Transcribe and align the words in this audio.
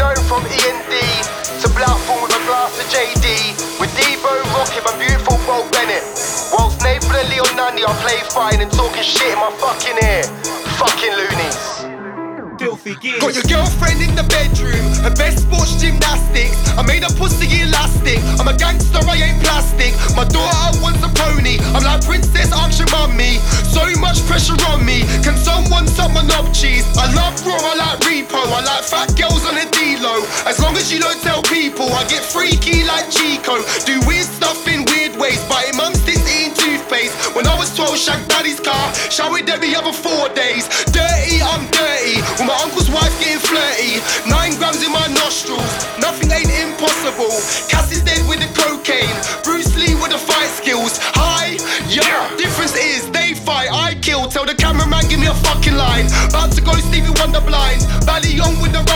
know 0.00 0.16
from 0.24 0.40
END 0.48 0.92
to 1.60 1.68
Blackthorn 1.76 2.24
with 2.24 2.32
a 2.32 2.42
glass 2.48 2.72
of 2.80 2.88
JD. 2.88 3.52
With 3.76 3.92
Debo, 3.92 4.32
Rocket, 4.56 4.82
my 4.88 4.96
beautiful 4.96 5.36
Will 5.44 5.68
Bennett. 5.76 6.04
Whilst 6.56 6.80
Nathan 6.80 7.20
and 7.20 7.28
Leon 7.28 7.52
Nanny 7.56 7.84
are 7.84 7.98
play 8.00 8.16
fighting 8.32 8.62
and 8.64 8.72
talking 8.72 9.04
shit 9.04 9.28
in 9.28 9.38
my 9.38 9.52
fucking 9.60 9.98
ear. 10.00 10.24
Fucking 10.80 11.12
loonies. 11.12 11.60
Got 12.60 13.32
your 13.32 13.48
girlfriend 13.48 14.04
in 14.04 14.12
the 14.12 14.24
bedroom, 14.28 14.84
her 15.00 15.14
best 15.16 15.48
sports 15.48 15.80
gymnastics. 15.80 16.60
I 16.76 16.84
made 16.84 17.00
a 17.04 17.12
pussy 17.16 17.48
elastic. 17.64 18.20
I'm 18.36 18.48
a 18.48 18.56
gangster, 18.56 19.00
I 19.00 19.16
ain't 19.16 19.40
plastic. 19.40 19.96
My 20.12 20.28
daughter 20.28 20.76
wants 20.84 21.00
a 21.00 21.08
pony. 21.08 21.56
I'm 21.72 21.80
like 21.80 22.04
princess, 22.04 22.52
ask 22.52 22.76
your 22.76 22.92
mummy. 22.92 23.40
So 23.64 23.88
much 23.96 24.20
pressure 24.28 24.60
on 24.68 24.84
me. 24.84 25.08
Can 25.24 25.40
someone 25.40 25.88
suck 25.88 26.12
my 26.12 26.20
knob 26.20 26.52
cheese? 26.52 26.84
I 27.00 27.08
love 27.16 27.40
raw, 27.48 27.56
I 27.56 27.80
like 27.80 28.00
repo, 28.04 28.44
I 28.52 28.60
like 28.60 28.84
fat 28.84 29.08
girls 29.16 29.39
Long 30.80 30.88
you 30.92 30.98
don't 30.98 31.20
tell 31.20 31.42
people, 31.42 31.92
I 31.92 32.08
get 32.08 32.24
freaky 32.24 32.84
like 32.88 33.10
Chico. 33.12 33.60
Do 33.84 34.00
weird 34.08 34.24
stuff 34.24 34.64
in 34.66 34.88
weird 34.88 35.12
ways. 35.20 35.44
Biting 35.44 35.76
mum 35.76 35.92
sticks 35.92 36.24
eating 36.24 36.54
toothpaste. 36.56 37.12
When 37.36 37.46
I 37.46 37.52
was 37.58 37.68
12, 37.76 37.98
shagged 37.98 38.28
daddy's 38.28 38.60
car. 38.60 38.94
Showered 39.12 39.48
every 39.50 39.74
other 39.76 39.92
four 39.92 40.32
days. 40.32 40.64
Dirty, 40.88 41.44
I'm 41.44 41.68
dirty. 41.68 42.24
With 42.40 42.48
my 42.48 42.56
uncle's 42.64 42.88
wife 42.88 43.12
getting 43.20 43.44
flirty. 43.44 44.00
Nine 44.24 44.56
grams 44.56 44.80
in 44.80 44.90
my 44.90 45.04
nostrils. 45.12 45.68
Nothing 46.00 46.32
ain't 46.32 46.48
impossible. 46.48 47.28
Cass 47.68 47.92
is 47.92 48.00
dead 48.00 48.24
with 48.24 48.40
the 48.40 48.48
cocaine. 48.56 49.12
Bruce 49.44 49.76
Lee 49.76 49.92
with 50.00 50.16
the 50.16 50.18
fight 50.18 50.48
skills. 50.48 50.96
Hi, 51.20 51.60
yeah. 51.92 52.24
Difference 52.40 52.72
is 52.74 53.10
they 53.12 53.34
fight, 53.34 53.68
I 53.68 54.00
kill. 54.00 54.32
Tell 54.32 54.46
the 54.46 54.54
cameraman, 54.54 55.04
give 55.12 55.20
me 55.20 55.28
a 55.28 55.36
fucking 55.44 55.76
line. 55.76 56.08
About 56.32 56.52
to 56.56 56.62
go 56.64 56.72
Stevie 56.72 57.12
Wonder 57.20 57.44
blind. 57.44 57.84
Valley 58.08 58.40
on 58.40 58.56
with 58.64 58.72
the 58.72 58.89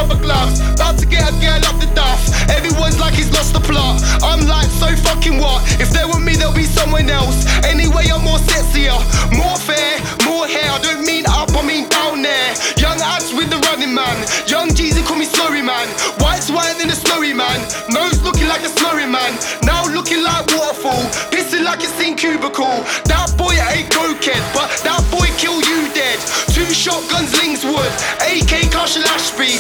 to 1.05 1.11
get 1.11 1.29
a 1.29 1.35
girl 1.41 1.61
up 1.69 1.77
the 1.81 1.91
duff. 1.95 2.21
Everyone's 2.49 2.99
like 2.99 3.15
he's 3.15 3.31
lost 3.33 3.53
the 3.53 3.61
plot. 3.61 4.01
I'm 4.23 4.47
like, 4.47 4.69
so 4.81 4.89
fucking 5.05 5.39
what? 5.39 5.61
If 5.81 5.91
they 5.91 6.05
were 6.05 6.21
me, 6.21 6.37
there'll 6.37 6.55
be 6.55 6.65
someone 6.65 7.11
else. 7.11 7.45
Anyway, 7.65 8.09
I'm 8.09 8.25
more 8.25 8.39
sexier. 8.39 8.97
More 9.37 9.59
fair, 9.59 10.01
more 10.25 10.47
hair. 10.47 10.69
I 10.71 10.79
don't 10.81 11.05
mean 11.05 11.25
up, 11.29 11.53
I 11.53 11.63
mean 11.63 11.89
down 11.89 12.23
there. 12.23 12.51
Young 12.77 13.01
ads 13.01 13.33
with 13.35 13.51
the 13.51 13.59
running 13.69 13.93
man. 13.93 14.17
Young 14.47 14.71
Jeezy 14.71 15.05
call 15.05 15.17
me 15.17 15.27
slurry 15.27 15.65
man. 15.65 15.89
White's 16.21 16.51
whiter 16.51 16.79
than 16.79 16.89
a 16.91 16.97
snowy 16.97 17.35
man. 17.35 17.61
Nose 17.91 18.23
looking 18.23 18.49
like 18.49 18.63
a 18.63 18.73
slurry 18.73 19.09
man. 19.09 19.37
Now 19.63 19.85
looking 19.89 20.23
like 20.23 20.47
waterfall. 20.57 21.05
Pissing 21.33 21.65
like 21.65 21.81
it's 21.83 21.99
in 22.01 22.15
cubicle. 22.17 22.81
That 23.11 23.35
boy 23.37 23.55
ain't 23.73 23.91
cokehead, 23.93 24.41
but 24.57 24.71
that 24.87 25.03
boy 25.13 25.29
kill 25.37 25.61
you 25.61 25.93
dead. 25.93 26.19
Two 26.55 26.69
shotguns, 26.73 27.35
Lingswood. 27.37 27.93
AK 28.25 28.55
Marshall 28.85 29.09
Ashby. 29.17 29.57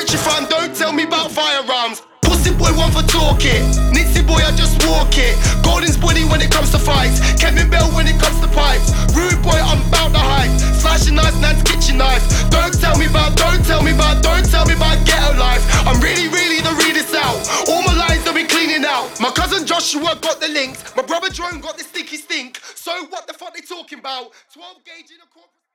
Richard 0.00 0.20
Fan. 0.20 0.48
Don't 0.48 0.74
tell 0.74 0.92
me 0.92 1.04
about 1.04 1.30
firearms. 1.30 2.02
Pussy 2.22 2.50
boy, 2.50 2.72
one 2.74 2.90
for 2.90 3.02
talk 3.06 3.44
it. 3.44 3.62
Nincy 3.94 4.26
boy, 4.26 4.40
I 4.42 4.50
just 4.56 4.80
walk 4.86 5.14
it. 5.16 5.36
Golden's 5.62 5.96
body 5.96 6.24
when 6.24 6.40
it 6.40 6.50
comes 6.50 6.70
to 6.72 6.78
fights. 6.78 7.20
Kevin 7.40 7.70
Bell 7.70 7.88
when 7.94 8.08
it 8.08 8.18
comes 8.18 8.40
to 8.40 8.48
pipes. 8.48 8.90
Rude 9.14 9.40
boy, 9.42 9.60
I'm 9.60 9.78
to 10.12 10.18
hype. 10.18 10.50
Slashing 10.80 11.14
knives, 11.14 11.38
Nan's 11.40 11.62
kitchen 11.62 11.98
knife. 11.98 12.24
Don't 12.50 12.74
tell 12.80 12.98
me 12.98 13.06
about, 13.06 13.36
don't 13.36 13.64
tell 13.64 13.82
me 13.82 13.92
about, 13.92 14.22
don't 14.22 14.48
tell 14.50 14.66
me 14.66 14.74
about 14.74 14.98
ghetto 15.06 15.38
life. 15.38 15.62
I'm 15.86 16.00
really, 16.00 16.28
really 16.28 16.60
the 16.60 16.74
read 16.80 16.96
this 16.96 17.14
out. 17.14 17.38
All 17.68 17.82
my 17.82 17.94
lines 17.94 18.26
I've 18.26 18.34
been 18.34 18.48
cleaning 18.48 18.84
out. 18.84 19.06
My 19.20 19.30
cousin 19.30 19.66
Joshua 19.66 20.18
got 20.20 20.40
the 20.40 20.48
links. 20.48 20.82
My 20.96 21.02
brother 21.02 21.30
Jerome 21.30 21.60
got 21.60 21.78
the 21.78 21.84
sticky 21.84 22.16
stink. 22.16 22.58
So 22.74 22.90
what 23.10 23.26
the 23.26 23.34
fuck 23.34 23.54
they 23.54 23.60
talking 23.62 24.00
about? 24.00 24.32
12 24.52 24.84
gauge 24.84 25.10
in 25.14 25.20
a 25.22 25.28
corporate. 25.30 25.69